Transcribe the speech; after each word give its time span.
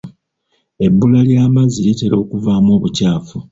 Ebbula 0.85 1.19
ly'amazzi 1.29 1.79
litera 1.85 2.15
okuvaamu 2.23 2.69
obukyafu. 2.77 3.37